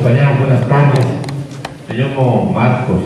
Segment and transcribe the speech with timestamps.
[0.00, 1.06] compañeros, buenas tardes.
[1.86, 3.00] Me llamo Marcos,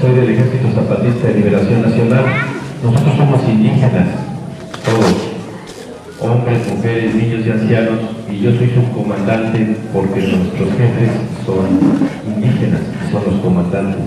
[0.00, 2.24] soy del Ejército Zapatista de Liberación Nacional.
[2.82, 4.08] Nosotros somos indígenas,
[4.82, 5.12] todos,
[6.20, 7.98] hombres, mujeres, niños y ancianos,
[8.32, 11.10] y yo soy su comandante porque nuestros jefes
[11.44, 11.68] son
[12.34, 12.80] indígenas,
[13.12, 14.00] son los comandantes.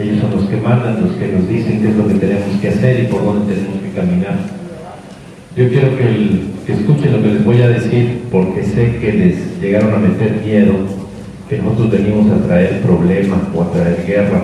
[0.00, 2.68] Ellos son los que mandan, los que nos dicen qué es lo que tenemos que
[2.68, 4.38] hacer y por dónde tenemos que caminar.
[5.56, 9.94] Yo quiero que escuchen lo que les voy a decir porque sé que les llegaron
[9.94, 11.01] a meter miedo,
[11.52, 14.40] que nosotros venimos a traer problemas o a traer guerra.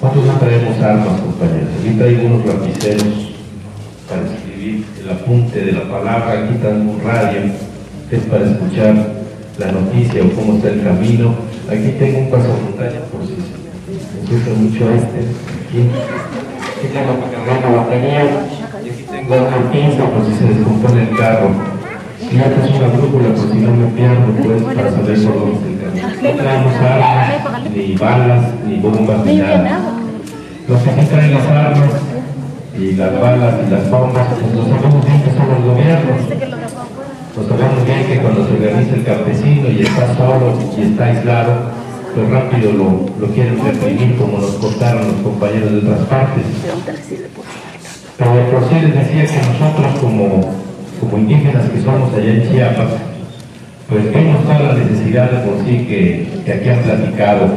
[0.00, 1.68] Nosotros no traemos armas, compañeros.
[1.78, 3.36] Aquí traigo unos lapiceros
[4.08, 6.40] para escribir el apunte de la palabra.
[6.40, 7.42] Aquí tengo un radio,
[8.08, 8.94] que es para escuchar
[9.58, 11.34] la noticia o cómo está el camino.
[11.68, 15.20] Aquí tengo un pasamontaña por si me gusta mucho este.
[15.60, 15.92] Aquí,
[16.88, 18.48] tengo para la batería.
[18.80, 21.50] Y aquí tengo una pinza por si se descompone el carro.
[22.32, 25.79] Y acá es una brújula por si no me pierdo, pues, para saber por dónde.
[26.22, 29.80] No traemos armas, ni balas, ni bombas, ni nada.
[30.68, 31.90] Los que sí traen las armas
[32.76, 36.20] y las balas y las bombas, pues lo sabemos bien que son los gobiernos.
[37.36, 41.52] Lo sabemos bien que cuando se organiza el campesino y está solo y está aislado,
[42.14, 46.44] pues rápido lo, lo quieren reprimir como nos contaron los compañeros de otras partes.
[48.18, 50.52] Pero por sí les decía que nosotros como,
[51.00, 53.09] como indígenas que somos allá en Chiapas,
[53.90, 57.48] pues vemos toda la necesidad de por sí que, que aquí han platicado,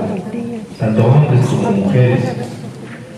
[0.79, 2.21] tanto hombres como mujeres,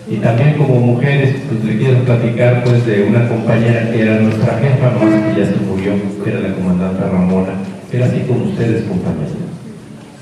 [0.06, 4.58] y también como mujeres, pues le quiero platicar pues de una compañera que era nuestra
[4.58, 7.54] jefa, más que ya se murió, que era la comandante Ramona,
[7.90, 9.32] que era así como ustedes compañeros.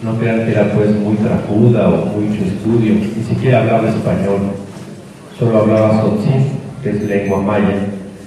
[0.03, 4.53] No crean que era pues muy trajuda o mucho estudio, ni siquiera hablaba español,
[5.36, 6.45] solo hablaba sotzín,
[6.83, 7.75] que es lengua maya,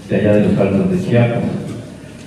[0.09, 1.66] de allá de los altos de Chiapas.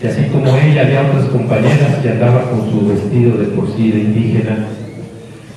[0.02, 3.90] Y así como ella, había otras compañeras que andaban con su vestido de por sí
[3.90, 4.66] de indígena,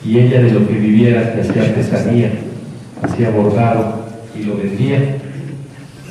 [0.06, 2.32] y ella de lo que viviera, que hacía artesanía,
[3.02, 4.04] hacía bordado
[4.38, 5.00] y lo vendía,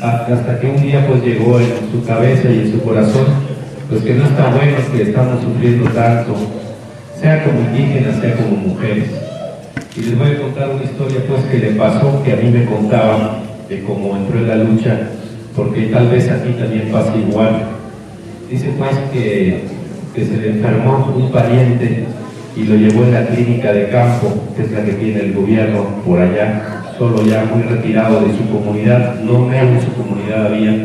[0.00, 3.26] hasta que un día pues llegó en su cabeza y en su corazón,
[3.90, 6.34] pues que no está bueno que estamos sufriendo tanto,
[7.20, 9.10] sea como indígenas, sea como mujeres.
[9.94, 12.64] Y les voy a contar una historia pues que le pasó, que a mí me
[12.64, 15.00] contaba de cómo entró en la lucha,
[15.54, 17.71] porque tal vez aquí también pasa igual.
[18.52, 19.62] Dice pues que,
[20.14, 22.04] que se le enfermó un pariente
[22.54, 25.86] y lo llevó en la clínica de campo, que es la que tiene el gobierno
[26.04, 30.84] por allá, solo ya muy retirado de su comunidad, no en su comunidad había,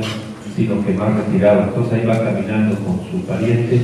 [0.56, 1.64] sino que más retirado.
[1.64, 3.82] Entonces ahí va caminando con su pariente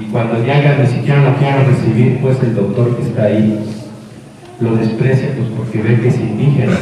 [0.00, 3.66] y cuando llega ni siquiera lo quiere recibir, pues el doctor que está ahí
[4.60, 6.78] lo desprecia pues porque ve que es indígena.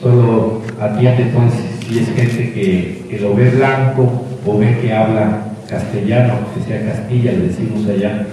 [0.00, 5.44] Solo atiende pues si es gente que, que lo ve blanco o ve que habla
[5.68, 8.26] castellano, que sea Castilla, le decimos allá.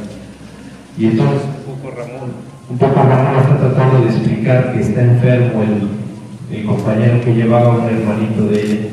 [0.97, 2.31] Y entonces un poco Ramón,
[2.69, 7.77] un poco Ramón está tratando de explicar que está enfermo el, el compañero que llevaba
[7.77, 8.89] un hermanito de ella.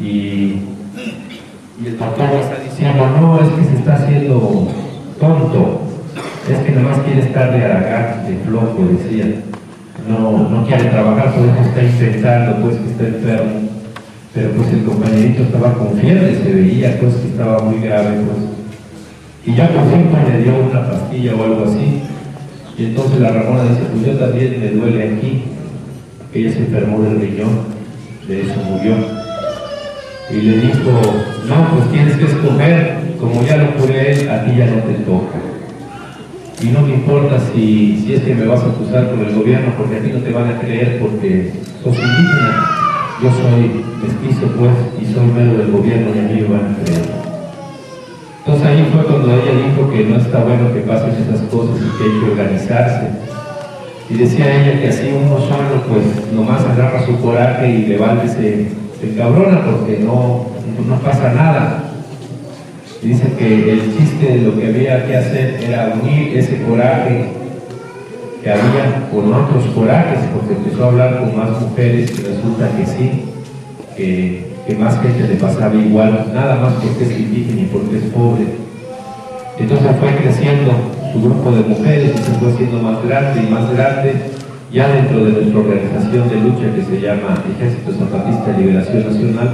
[0.00, 0.04] Y,
[1.80, 4.68] y el doctor está diciendo, no, es que se está haciendo
[5.20, 5.82] tonto,
[6.50, 9.42] es que nada más quiere estar de aragán, de flojo, decía.
[10.08, 13.68] No, no quiere trabajar, por está intentando, pues que está enfermo.
[14.34, 18.54] Pero pues el compañerito estaba con fiebre, se veía pues que estaba muy grave, pues.
[19.46, 22.02] Y ya por pues, le dio una pastilla o algo así.
[22.76, 25.44] Y entonces la Ramona dice, pues yo también me duele aquí.
[26.34, 27.60] Ella se enfermó del riñón,
[28.26, 28.96] de eso murió.
[30.30, 30.90] Y le dijo,
[31.46, 34.94] no, pues tienes que escoger, como ya lo curé él, a ti ya no te
[35.04, 35.43] toca.
[36.62, 39.72] Y no me importa si, si es que me vas a acusar por el gobierno,
[39.76, 42.70] porque a ti no te van a creer porque sos indígena.
[43.22, 46.84] Yo soy mestizo, pues, y soy mero del gobierno y a mí me van a
[46.84, 47.02] creer.
[48.38, 51.98] Entonces ahí fue cuando ella dijo que no está bueno que pasen esas cosas y
[51.98, 53.08] que hay que organizarse.
[54.10, 58.68] Y decía ella que así uno solo, pues, nomás agarra su coraje y levántese,
[59.00, 60.46] se cabrona porque no,
[60.86, 61.93] no pasa nada.
[63.04, 67.26] Dice que el chiste de lo que había que hacer era unir ese coraje
[68.42, 72.86] que había con otros corajes, porque empezó a hablar con más mujeres y resulta que
[72.86, 73.24] sí,
[73.94, 78.04] que, que más gente le pasaba igual, nada más porque es indígena y porque es
[78.04, 78.44] pobre.
[79.58, 80.72] Entonces fue creciendo
[81.12, 84.14] su grupo de mujeres y se fue haciendo más grande y más grande,
[84.72, 89.50] ya dentro de nuestra organización de lucha que se llama Ejército Zapatista de Liberación Nacional,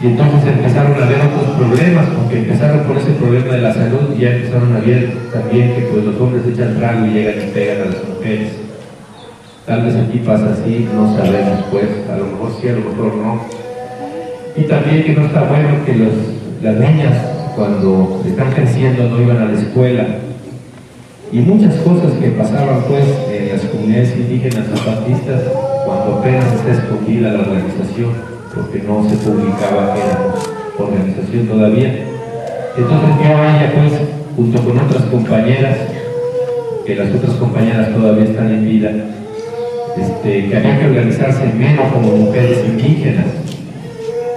[0.00, 4.14] y entonces empezaron a haber otros problemas, porque empezaron por ese problema de la salud
[4.16, 7.50] y ya empezaron a ver también que pues, los hombres echan trago y llegan y
[7.50, 8.52] pegan a las mujeres.
[9.66, 13.14] Tal vez aquí pasa así, no sabemos pues, a lo mejor sí, a lo mejor
[13.16, 13.40] no.
[14.56, 16.12] Y también que no está bueno que los,
[16.62, 17.14] las niñas
[17.56, 20.06] cuando están creciendo no iban a la escuela
[21.32, 25.42] y muchas cosas que pasaban pues en las comunidades indígenas zapatistas
[25.84, 30.34] cuando apenas está escondida la organización, porque no se publicaba que era
[30.78, 32.04] organización todavía.
[32.76, 33.92] Entonces yo ella pues,
[34.36, 35.76] junto con otras compañeras,
[36.86, 38.90] que las otras compañeras todavía están en vida,
[39.96, 43.26] este, que había que organizarse menos como mujeres indígenas.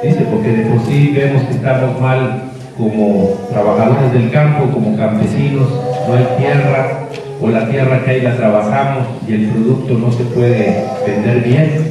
[0.03, 2.43] Dice, porque de por sí vemos que estamos mal
[2.77, 5.69] como trabajadores del campo, como campesinos,
[6.07, 7.01] no hay tierra,
[7.39, 11.90] o la tierra que hay la trabajamos y el producto no se puede vender bien.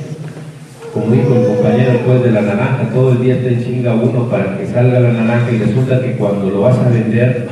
[0.93, 4.59] Como dijo el compañero después de la naranja, todo el día en chinga uno para
[4.59, 7.49] que salga la naranja y resulta que cuando lo vas a vender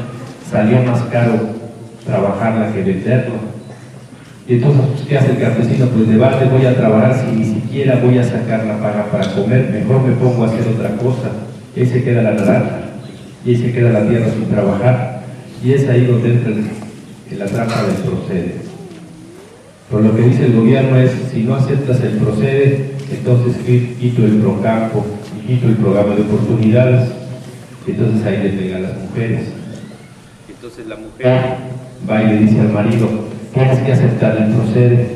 [0.50, 1.34] salió más caro
[2.04, 3.34] trabajarla que venderlo.
[4.48, 5.86] Y entonces, pues, ¿qué hace el campesino?
[5.86, 9.30] Pues de balde voy a trabajar si ni siquiera voy a sacar la paga para
[9.34, 11.28] comer, mejor me pongo a hacer otra cosa.
[11.76, 12.80] Y ahí se queda la naranja,
[13.44, 15.20] y ahí se queda la tierra sin trabajar.
[15.62, 16.52] Y es ahí donde entra
[17.36, 18.54] la trampa del procede.
[19.90, 23.56] Por lo que dice el gobierno es, si no aceptas el procede, entonces
[23.98, 25.04] quito el procampo
[25.36, 27.10] y quito el programa de oportunidades.
[27.86, 29.48] Entonces ahí le pega a las mujeres.
[30.48, 31.40] Entonces la mujer
[32.08, 33.08] va y le dice al marido,
[33.54, 35.06] tienes que aceptar el procede,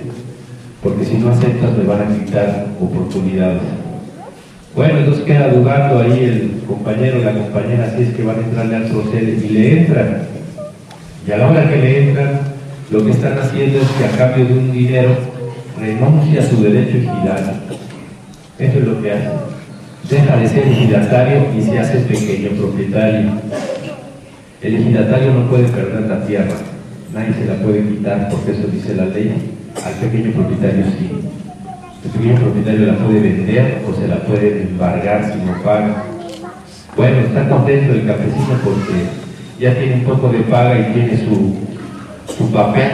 [0.82, 3.62] porque si no aceptas me van a quitar oportunidades.
[4.74, 8.76] Bueno, entonces queda dudando ahí el compañero, la compañera, si es que van a entrarle
[8.76, 10.22] al procede y le entran.
[11.26, 12.40] Y a la hora que le entran,
[12.90, 15.31] lo que están haciendo es que a cambio de un dinero
[15.82, 17.60] renuncia a su derecho ejidal.
[18.58, 19.30] Eso es lo que hace.
[20.08, 23.30] Deja de ser ejidatario y se hace pequeño propietario.
[24.60, 26.54] El ejidatario no puede perder la tierra,
[27.12, 29.34] nadie se la puede quitar porque eso dice la ley.
[29.84, 31.10] Al pequeño propietario sí.
[32.04, 36.04] El pequeño propietario la puede vender o se la puede embargar si no paga.
[36.96, 39.06] Bueno, está contento el campesino porque
[39.58, 41.56] ya tiene un poco de paga y tiene su,
[42.36, 42.90] su papel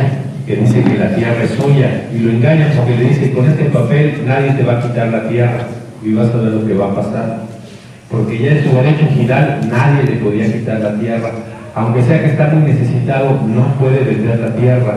[0.49, 3.65] que dice que la tierra es suya y lo engañan porque le dice con este
[3.67, 5.61] papel nadie te va a quitar la tierra
[6.03, 7.41] y vas a ver lo que va a pasar
[8.11, 11.31] porque ya en su derecho final nadie le podía quitar la tierra.
[11.75, 14.97] Aunque sea que está muy necesitado no puede vender la tierra.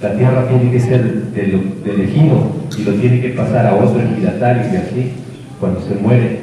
[0.00, 4.00] La tierra tiene que ser del, del ejido y lo tiene que pasar a otro
[4.00, 5.12] ejidatario y así
[5.60, 6.40] cuando se muere.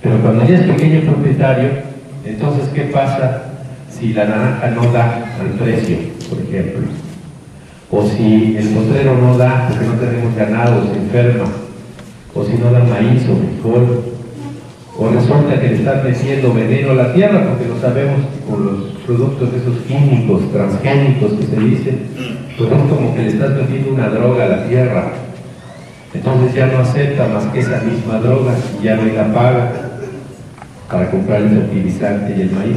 [0.00, 1.88] Pero cuando ya es pequeño propietario
[2.24, 3.42] entonces ¿qué pasa?
[3.90, 5.96] si la naranja no da al precio,
[6.28, 6.86] por ejemplo,
[7.90, 11.44] o si el potrero no da porque no tenemos ganado, se enferma,
[12.34, 14.04] o si no da maíz o frijol,
[14.98, 18.76] o resulta que le están metiendo veneno a la tierra, porque lo sabemos con los
[19.06, 21.98] productos esos químicos, transgénicos que se dicen,
[22.58, 25.12] pues es como que le estás metiendo una droga a la tierra.
[26.12, 29.72] Entonces ya no acepta más que esa misma droga y ya no hay la paga
[30.90, 32.76] para comprar el fertilizante y el maíz.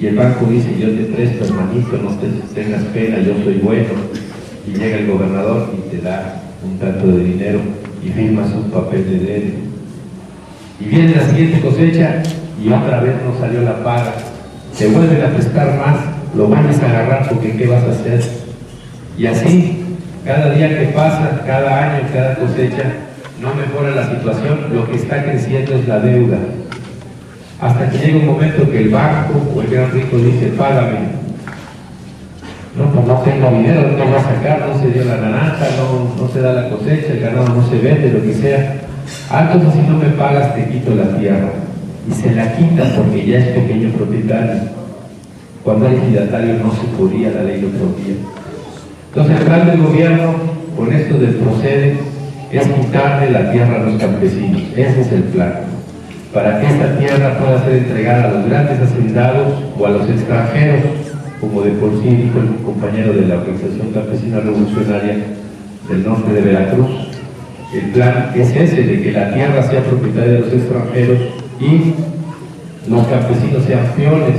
[0.00, 3.90] Y el banco dice, yo te presto hermanito, no te tengas pena, yo soy bueno.
[4.68, 7.60] Y llega el gobernador y te da un tanto de dinero
[8.04, 9.58] y firmas un papel de débito.
[10.80, 12.22] Y viene la siguiente cosecha
[12.62, 14.12] y otra vez no salió la paga.
[14.76, 15.96] Te vuelven a prestar más,
[16.36, 18.22] lo vuelves a agarrar porque ¿qué vas a hacer?
[19.16, 19.82] Y así,
[20.24, 22.92] cada día que pasa, cada año, cada cosecha,
[23.40, 26.38] no mejora la situación, lo que está creciendo es la deuda
[27.60, 31.27] hasta que llega un momento que el banco o el gran rico dice, págame.
[32.78, 36.22] No, pues no tengo dinero, no va a sacar, no se dio la naranja, no,
[36.22, 38.74] no se da la cosecha, el ganado no se vende, lo que sea.
[39.30, 41.48] Ah, entonces si no me pagas te quito la tierra.
[42.08, 44.62] Y se la quita porque ya es pequeño propietario.
[45.64, 48.14] Cuando era ejidatario no se podía, la ley lo prohibía.
[49.08, 50.34] Entonces el plan del gobierno
[50.76, 51.96] con esto del procede
[52.52, 54.62] es quitarle la tierra a los campesinos.
[54.76, 55.68] Ese es el plan
[56.32, 60.82] para que esta tierra pueda ser entregada a los grandes hacendados o a los extranjeros,
[61.40, 65.16] como de por sí dijo el compañero de la Organización Campesina Revolucionaria
[65.88, 66.88] del norte de Veracruz.
[67.72, 71.18] El plan es ese, de que la tierra sea propietaria de los extranjeros
[71.60, 74.36] y los campesinos sean peones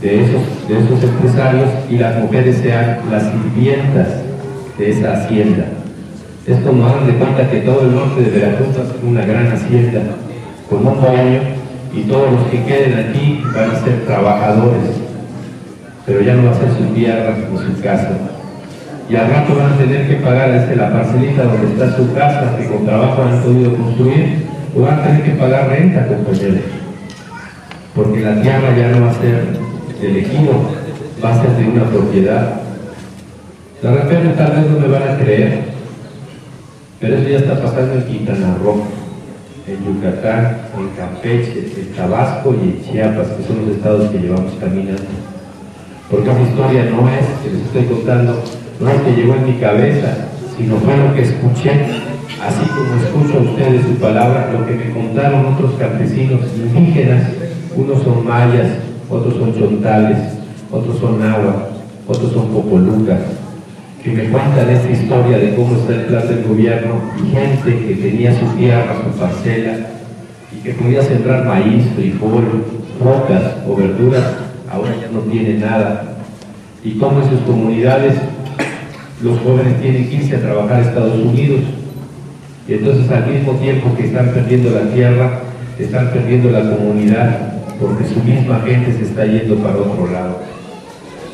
[0.00, 4.08] de esos, empresarios y las mujeres sean las sirvientas
[4.78, 5.66] de esa hacienda.
[6.46, 10.00] Es como hagan de cuenta que todo el norte de Veracruz es una gran hacienda
[10.70, 11.40] con un dueño
[11.94, 15.09] y todos los que queden aquí van a ser trabajadores,
[16.06, 18.10] pero ya no va a ser su tierra ni su casa.
[19.08, 22.56] Y al rato van a tener que pagar desde la parcelita donde está su casa,
[22.56, 26.60] que con trabajo han podido construir, o van a tener que pagar renta, compañeros.
[27.94, 29.44] Porque la tierra ya no va a ser
[30.00, 30.52] elegido,
[31.22, 32.60] va a ser de una propiedad.
[33.82, 35.60] De repente tal vez no me van a creer,
[37.00, 38.84] pero eso ya está pasando en Quintana Roo,
[39.66, 44.52] en Yucatán, en Campeche, en Tabasco y en Chiapas, que son los estados que llevamos
[44.60, 45.02] caminando.
[46.10, 48.42] Porque esa historia no es, que les estoy contando,
[48.80, 50.26] no es que llegó en mi cabeza,
[50.56, 51.70] sino fue lo que escuché,
[52.42, 57.30] así como escucho a ustedes su palabra, lo que me contaron otros campesinos indígenas,
[57.76, 58.68] unos son mayas,
[59.08, 60.18] otros son chontales,
[60.72, 61.74] otros son náhuatl,
[62.08, 63.20] otros son popolucas,
[64.02, 67.94] que me cuentan esta historia de cómo está el plan del gobierno y gente que
[67.94, 69.76] tenía su tierra, su parcela,
[70.52, 72.64] y que podía sembrar maíz, frijol,
[73.00, 74.49] rocas o verduras,
[75.12, 76.16] no tiene nada.
[76.82, 78.14] Y cómo en sus comunidades
[79.22, 81.60] los jóvenes tienen que irse a trabajar a Estados Unidos.
[82.66, 85.40] Y entonces al mismo tiempo que están perdiendo la tierra,
[85.78, 90.38] están perdiendo la comunidad, porque su misma gente se está yendo para otro lado.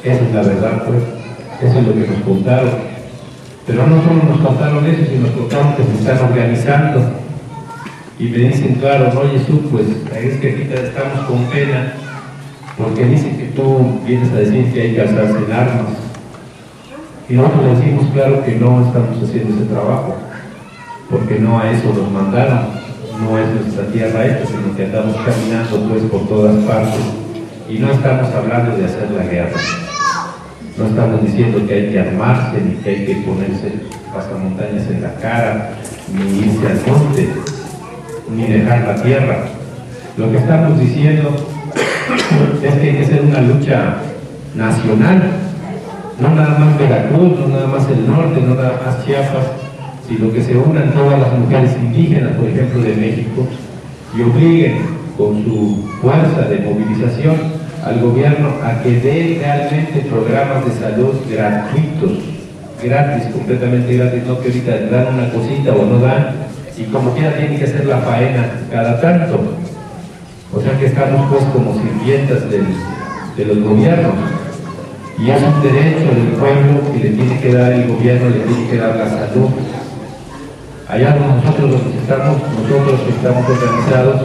[0.02, 0.98] Esa es la verdad, pues.
[1.62, 2.70] Eso es lo que nos contaron.
[3.66, 7.00] Pero no solo nos contaron eso, sino nos contaron que se están organizando.
[8.18, 11.94] Y me dicen, claro, no, Jesús, pues es que ahorita estamos con pena,
[12.78, 15.86] porque dicen que tú vienes a decir que hay que alzarse en armas.
[17.28, 20.14] Y nosotros le decimos, claro, que no estamos haciendo ese trabajo,
[21.10, 22.68] porque no a eso nos mandaron,
[23.20, 27.00] no es nuestra tierra esta, sino que andamos caminando pues por todas partes
[27.68, 29.58] y no estamos hablando de hacer la guerra.
[30.76, 33.72] No estamos diciendo que hay que armarse, ni que hay que ponerse
[34.12, 35.70] pasamontañas en la cara,
[36.12, 37.28] ni irse al monte,
[38.36, 39.38] ni dejar la tierra.
[40.18, 41.34] Lo que estamos diciendo
[42.62, 43.96] es que que hacer una lucha
[44.54, 45.22] nacional,
[46.20, 49.46] no nada más Veracruz, no nada más el norte, no nada más Chiapas,
[50.08, 53.46] sino que se unan todas las mujeres indígenas, por ejemplo, de México,
[54.16, 54.78] y obliguen
[55.16, 57.36] con su fuerza de movilización
[57.84, 62.18] al gobierno a que dé realmente programas de salud gratuitos,
[62.82, 66.30] gratis, completamente gratis, no que ahorita dan una cosita o no dan,
[66.76, 69.40] y como quiera tiene que hacer la faena cada tanto.
[70.54, 74.14] O sea que estamos pues como sirvientas de los gobiernos.
[75.18, 78.68] Y es un derecho del pueblo que le tiene que dar el gobierno, le tiene
[78.68, 79.48] que dar la salud.
[80.88, 84.20] Allá nosotros los que estamos, nosotros que estamos organizados,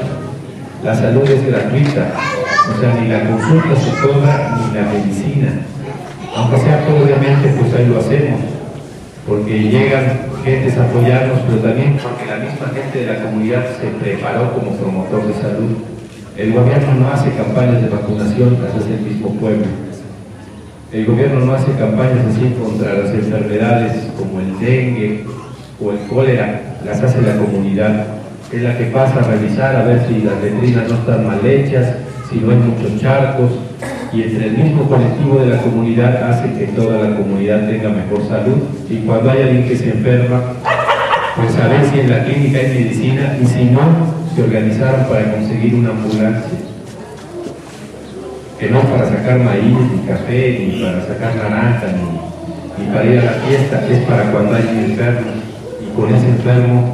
[0.84, 2.12] la salud es gratuita.
[2.76, 5.52] O sea, ni la consulta se cobra ni la medicina.
[6.36, 8.42] Aunque sea obviamente, pues ahí lo hacemos.
[9.28, 13.88] Porque llegan gentes a apoyarnos, pero también porque la misma gente de la comunidad se
[13.88, 15.78] preparó como promotor de salud.
[16.38, 19.66] El gobierno no hace campañas de vacunación, hace el mismo pueblo.
[20.94, 25.26] El gobierno no hace campañas así contra las enfermedades como el dengue
[25.84, 28.06] o el cólera, las hace la comunidad.
[28.52, 31.96] Es la que pasa a revisar a ver si las letrinas no están mal hechas,
[32.30, 33.52] si no hay muchos charcos,
[34.14, 38.28] y entre el mismo colectivo de la comunidad hace que toda la comunidad tenga mejor
[38.28, 38.58] salud
[38.90, 40.42] y cuando hay alguien que se enferma,
[41.36, 45.32] pues a ver si en la clínica hay medicina y si no, se organizaron para
[45.32, 46.60] conseguir una ambulancia.
[48.60, 51.88] Que no para sacar maíz, ni café, ni para sacar naranja,
[52.78, 55.32] ni, para ir a la fiesta, es para cuando hay un enfermo.
[55.82, 56.94] Y con ese enfermo,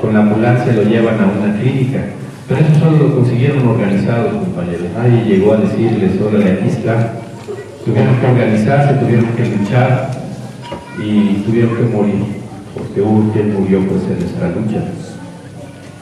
[0.00, 2.04] con la ambulancia lo llevan a una clínica
[2.50, 4.88] pero eso solo lo consiguieron organizados, compañeros.
[4.98, 7.12] Nadie llegó a decirles, hola, aquí está.
[7.84, 10.10] Tuvieron que organizarse, tuvieron que luchar
[10.98, 12.24] y tuvieron que morir,
[12.74, 14.82] porque hubo quien murió pues en nuestra lucha.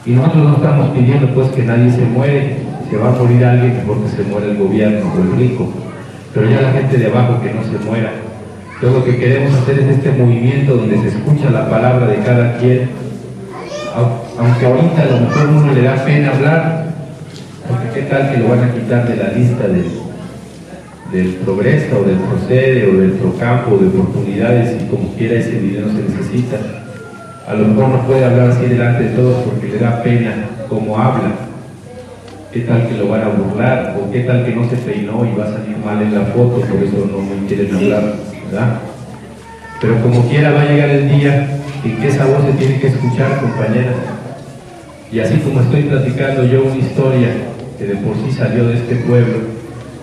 [0.09, 2.57] Y nosotros no estamos pidiendo pues que nadie se muere,
[2.89, 5.71] se va a morir alguien mejor que se muera el gobierno o el rico,
[6.33, 8.13] pero ya la gente de abajo que no se muera.
[8.73, 12.57] Entonces lo que queremos hacer es este movimiento donde se escucha la palabra de cada
[12.57, 12.89] quien
[14.39, 16.85] aunque ahorita a lo mejor uno le da pena hablar,
[17.67, 19.85] porque qué tal que lo van a quitar de la lista del,
[21.11, 25.87] del progreso o del procede o del procampo de oportunidades y como quiera ese dinero
[25.89, 26.57] se necesita.
[27.49, 30.35] A lo mejor no puede hablar así delante de todos porque le da pena
[30.69, 31.31] cómo habla.
[32.53, 33.97] ¿Qué tal que lo van a burlar?
[33.99, 36.61] ¿O qué tal que no se peinó y va a salir mal en la foto?
[36.61, 38.03] Por eso no me quieren hablar,
[38.45, 38.79] ¿verdad?
[39.81, 41.47] Pero como quiera va a llegar el día
[41.83, 43.95] en que esa voz se tiene que escuchar, compañeras.
[45.11, 47.29] Y así como estoy platicando yo una historia
[47.79, 49.39] que de por sí salió de este pueblo,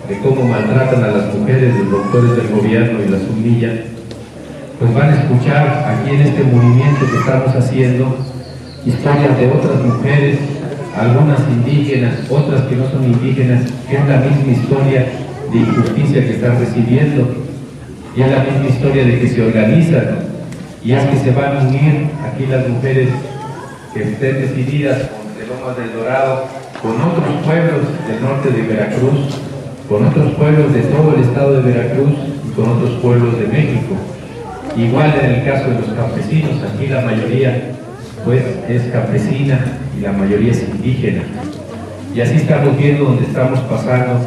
[0.09, 3.96] de cómo maltratan a las mujeres, los doctores del gobierno y las humillan,
[4.79, 8.15] pues van a escuchar aquí en este movimiento que estamos haciendo
[8.85, 10.37] historias de otras mujeres,
[10.95, 15.05] algunas indígenas, otras que no son indígenas, que es la misma historia
[15.51, 17.27] de injusticia que están recibiendo,
[18.15, 20.19] y es la misma historia de que se organizan,
[20.83, 23.09] y es que se van a unir aquí las mujeres
[23.93, 26.45] que estén decididas con Lomas del Dorado,
[26.81, 29.41] con otros pueblos del norte de Veracruz,
[29.89, 32.13] con otros pueblos de todo el estado de Veracruz
[32.47, 33.95] y con otros pueblos de México.
[34.77, 37.71] Igual en el caso de los campesinos, aquí la mayoría
[38.23, 39.59] pues es campesina
[39.97, 41.23] y la mayoría es indígena.
[42.13, 44.19] Y así estamos viendo donde estamos pasando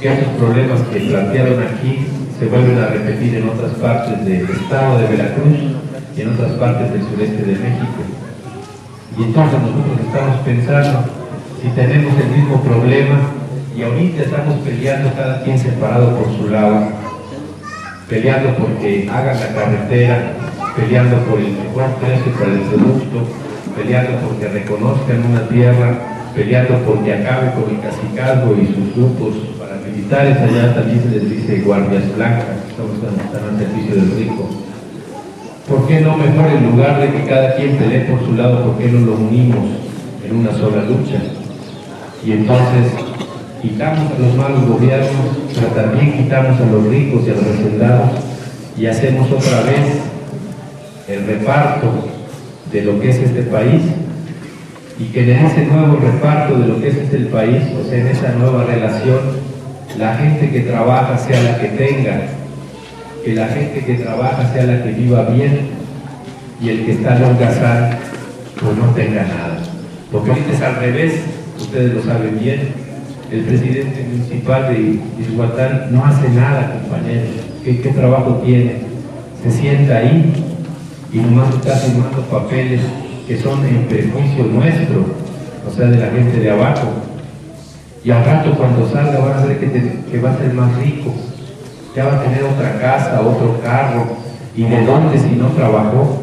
[0.00, 2.06] que esos problemas que plantearon aquí
[2.38, 5.58] se vuelven a repetir en otras partes del estado de Veracruz
[6.16, 8.02] y en otras partes del sureste de México.
[9.18, 11.04] Y entonces nosotros estamos pensando
[11.60, 13.20] si tenemos el mismo problema
[13.76, 16.88] y ahorita estamos peleando cada quien separado por su lado,
[18.12, 20.36] peleando porque hagan la carretera,
[20.76, 23.24] peleando por el mejor precio para el producto,
[23.74, 25.96] peleando porque reconozcan una tierra,
[26.34, 31.62] peleando porque acabe con el cacicazgo y sus grupos paramilitares, allá también se les dice
[31.62, 34.50] guardias blancas, estamos están al servicio del rico.
[35.66, 38.76] ¿Por qué no mejor en lugar de que cada quien pelee por su lado, por
[38.76, 39.64] qué no lo unimos
[40.22, 41.16] en una sola lucha?
[42.22, 42.92] Y entonces
[43.62, 48.10] quitamos a los malos gobiernos, pero también quitamos a los ricos y a los hacendados
[48.76, 50.00] y hacemos otra vez
[51.08, 52.08] el reparto
[52.72, 53.82] de lo que es este país
[54.98, 58.08] y que en ese nuevo reparto de lo que es este país, o sea, en
[58.08, 59.20] esa nueva relación,
[59.98, 62.22] la gente que trabaja sea la que tenga,
[63.24, 65.70] que la gente que trabaja sea la que viva bien
[66.60, 67.90] y el que está en holgazán
[68.60, 69.58] pues no tenga nada.
[70.10, 71.14] Porque ahorita es al revés,
[71.58, 72.81] ustedes lo saben bien,
[73.32, 77.30] el presidente municipal de Izhuatán no hace nada, compañeros.
[77.64, 78.76] ¿Qué, ¿Qué, trabajo tiene?
[79.42, 80.34] Se sienta ahí
[81.12, 82.80] y nomás está firmando papeles
[83.26, 85.06] que son en perjuicio nuestro,
[85.66, 86.88] o sea, de la gente de abajo.
[88.04, 89.70] Y al rato cuando salga van a ver que,
[90.10, 91.14] que va a ser más rico,
[91.96, 94.20] ya va a tener otra casa, otro carro.
[94.54, 96.20] ¿Y de dónde si no trabajó?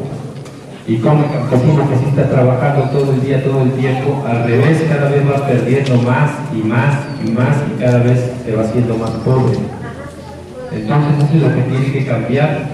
[0.90, 4.42] Y como el campesino que sí está trabajando todo el día, todo el tiempo, al
[4.42, 8.64] revés, cada vez va perdiendo más y más y más y cada vez se va
[8.64, 9.56] haciendo más pobre.
[10.72, 12.66] Entonces eso es lo que tiene que cambiar.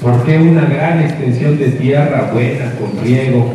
[0.00, 3.52] ¿Por qué una gran extensión de tierra buena, con riego,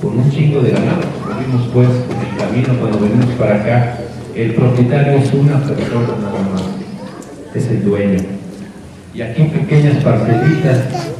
[0.00, 1.02] con un chingo de ganado?
[1.44, 3.98] Vimos pues en el camino cuando venimos para acá,
[4.36, 6.62] el propietario es una persona nada más,
[7.56, 8.20] es el dueño.
[9.12, 11.11] Y aquí pequeñas parcelitas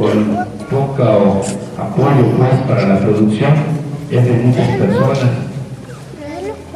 [0.00, 0.34] con
[0.70, 1.42] poco
[1.78, 3.52] apoyo pues para la producción
[4.10, 5.30] es de muchas personas.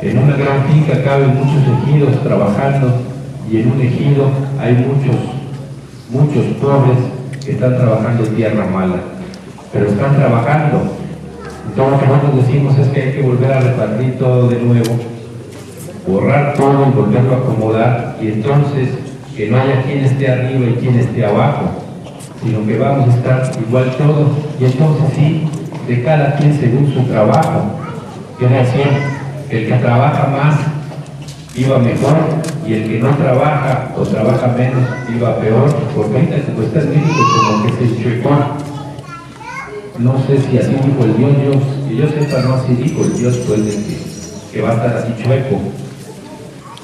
[0.02, 2.92] En una gran finca caben muchos ejidos trabajando
[3.50, 4.28] y en un ejido
[4.60, 5.16] hay muchos,
[6.10, 6.98] muchos pobres
[7.42, 8.96] que están trabajando tierra mala,
[9.72, 10.82] pero están trabajando.
[11.66, 14.98] Entonces lo que nosotros decimos es que hay que volver a repartir todo de nuevo,
[16.06, 18.90] borrar todo y volverlo a acomodar y entonces
[19.34, 21.84] que no haya quien esté arriba y quien esté abajo,
[22.44, 24.28] sino que vamos a estar igual todos
[24.61, 25.48] y entonces sí,
[25.88, 27.62] de cada quien según su trabajo.
[28.38, 28.87] Quiere decir,
[29.48, 30.57] el que trabaja más
[31.57, 32.16] iba mejor
[32.66, 34.83] y el que no trabaja o trabaja menos
[35.14, 38.30] iba peor, porque ahorita como está en México como que se chuecó.
[39.98, 43.16] No sé si así dijo el Dios, Dios, que yo sepa no así dijo el
[43.16, 43.98] Dios pues de que,
[44.52, 45.61] que va a estar así chueco.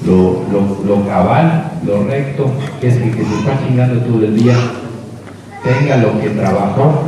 [0.05, 4.35] Lo, lo, lo, cabal, lo recto, que es el que se está chingando todo el
[4.35, 4.55] día,
[5.63, 7.03] tenga lo que trabajó.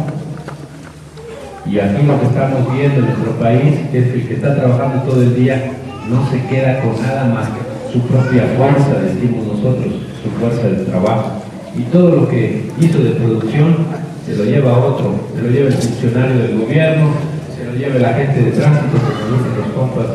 [1.65, 5.03] Y aquí lo que estamos viendo en nuestro país es que el que está trabajando
[5.03, 5.71] todo el día
[6.09, 10.85] no se queda con nada más que su propia fuerza, decimos nosotros, su fuerza de
[10.85, 11.31] trabajo.
[11.75, 13.77] Y todo lo que hizo de producción
[14.25, 17.11] se lo lleva a otro, se lo lleva el funcionario del gobierno,
[17.55, 20.05] se lo lleva la gente de tránsito, se lo los compas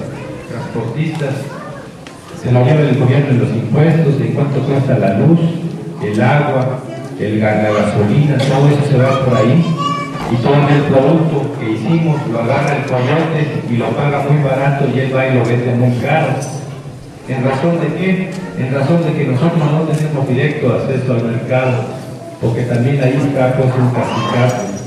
[0.48, 1.35] transportistas,
[2.42, 5.40] se lo lleva el gobierno en los impuestos, en cuánto cuesta la luz,
[6.05, 6.81] el agua,
[7.20, 9.64] el, la gasolina, todo eso se va por ahí
[10.31, 14.85] y todo el producto que hicimos lo agarra el coyote y lo paga muy barato
[14.94, 16.35] y él va y lo vende muy caro.
[17.28, 18.31] ¿En razón de qué?
[18.59, 21.85] En razón de que nosotros no tenemos directo acceso al mercado,
[22.40, 24.78] porque también ahí está pues un castigazo.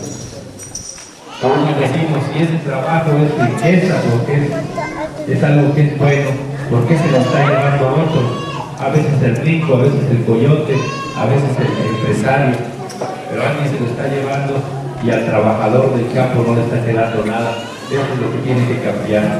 [1.42, 6.30] Entonces decimos, si ese trabajo es riqueza, porque es, es algo que es bueno,
[6.70, 8.22] ¿por qué se lo está llevando a otro?
[8.80, 10.76] A veces el rico, a veces el coyote,
[11.22, 12.58] a veces el empresario,
[13.30, 14.58] pero alguien se lo está llevando
[15.06, 17.62] y al trabajador del campo no le está quedando nada.
[17.92, 19.38] Eso es lo que tiene que cambiar.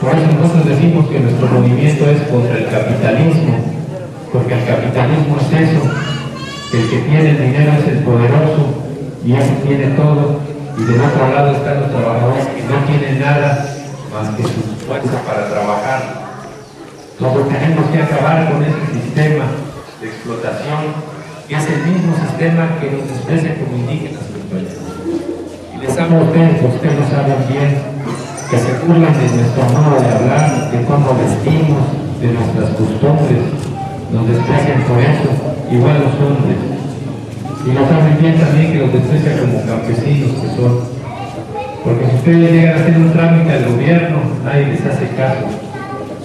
[0.00, 3.58] Por eso nosotros decimos que nuestro movimiento es contra el capitalismo,
[4.32, 5.82] porque el capitalismo es eso,
[6.76, 8.86] el que tiene el dinero es el poderoso
[9.24, 10.38] y ese tiene todo,
[10.78, 13.66] y del otro lado están los trabajadores que no tienen nada
[14.12, 16.26] más que su fuerza para trabajar.
[17.18, 19.44] Entonces tenemos que acabar con ese sistema
[20.00, 21.15] de explotación,
[21.48, 24.22] que es el mismo sistema que nos desprecia como indígenas.
[25.74, 27.70] Y les amo a ustedes, ustedes lo saben bien,
[28.50, 31.86] que se burlan de nuestro modo de hablar, de cómo vestimos,
[32.18, 33.46] de nuestras costumbres,
[34.10, 35.30] nos desprecian por eso,
[35.70, 36.58] igual los hombres.
[37.62, 40.74] Y lo saben bien también que los desprecian como campesinos que son.
[41.84, 45.46] Porque si ustedes llegan a hacer un trámite al gobierno, nadie les hace caso.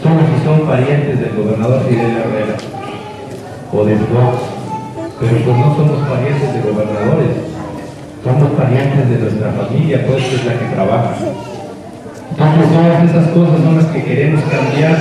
[0.02, 2.58] solo si son parientes del gobernador Fidel Herrera
[3.72, 4.61] o de Fox,
[5.22, 7.38] pero pues no somos parientes de gobernadores,
[8.26, 11.14] somos parientes de nuestra familia, pues es la que trabaja.
[12.32, 14.98] Entonces todas esas cosas son las que queremos cambiar.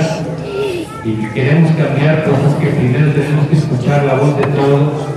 [1.02, 5.08] Y que queremos cambiar cosas que primero tenemos que escuchar la voz de todos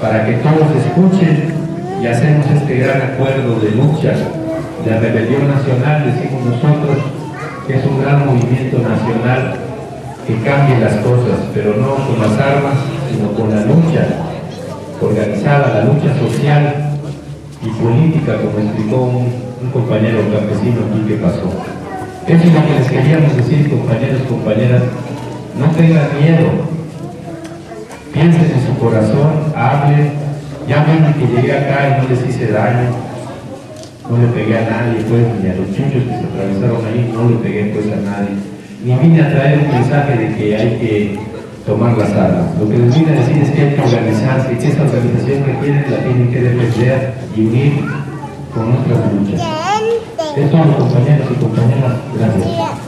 [0.00, 1.50] para que todos escuchen
[2.00, 6.98] y hacemos este gran acuerdo de lucha, de rebelión nacional, decimos nosotros,
[7.66, 9.56] que es un gran movimiento nacional
[10.24, 12.78] que cambie las cosas, pero no con las armas,
[13.10, 14.06] sino con la lucha
[15.00, 16.94] organizada, la lucha social
[17.62, 21.48] y política, como explicó un, compañero campesino aquí que pasó.
[22.28, 24.82] Eso es lo que les queríamos decir, compañeros, compañeras,
[25.58, 26.68] no tengan miedo,
[28.12, 30.12] piensen en su corazón, hablen,
[30.68, 32.90] ya ven que llegué acá y no les hice daño,
[34.10, 37.30] no le pegué a nadie, pues, ni a los chuchos que se atravesaron ahí, no
[37.30, 38.36] le pegué pues a nadie,
[38.84, 41.33] ni vine a traer un mensaje de que hay que
[41.66, 42.58] tomar las armas.
[42.60, 45.44] Lo que les vine a decir es que hay que organizarse y que esa organización
[45.44, 47.84] que tienen la tienen que defender y unir
[48.54, 49.40] con nuestras luchas.
[50.36, 51.92] Es todo, compañeros y compañeras.
[52.18, 52.83] Gracias.